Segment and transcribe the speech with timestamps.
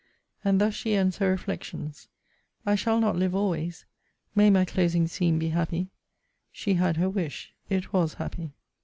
[0.43, 2.07] And thus she ends her reflections
[2.65, 3.85] 'I shall not live always
[4.33, 5.91] may my closing scene be happy!'
[6.51, 7.53] She had her wish.
[7.69, 8.55] It was happy.